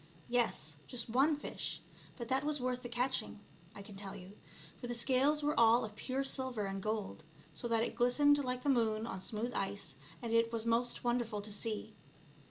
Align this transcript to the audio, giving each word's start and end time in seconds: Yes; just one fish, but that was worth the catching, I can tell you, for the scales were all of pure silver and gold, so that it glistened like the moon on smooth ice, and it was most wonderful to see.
Yes; 0.29 0.77
just 0.87 1.11
one 1.11 1.35
fish, 1.35 1.79
but 2.17 2.27
that 2.27 2.43
was 2.43 2.59
worth 2.59 2.81
the 2.81 2.89
catching, 2.89 3.39
I 3.75 3.83
can 3.83 3.95
tell 3.95 4.15
you, 4.15 4.31
for 4.79 4.87
the 4.87 4.95
scales 4.95 5.43
were 5.43 5.53
all 5.59 5.85
of 5.85 5.95
pure 5.95 6.23
silver 6.23 6.65
and 6.65 6.81
gold, 6.81 7.23
so 7.53 7.67
that 7.67 7.83
it 7.83 7.93
glistened 7.93 8.43
like 8.43 8.63
the 8.63 8.69
moon 8.69 9.05
on 9.05 9.21
smooth 9.21 9.53
ice, 9.53 9.97
and 10.19 10.33
it 10.33 10.51
was 10.51 10.65
most 10.65 11.03
wonderful 11.03 11.39
to 11.43 11.51
see. 11.51 11.93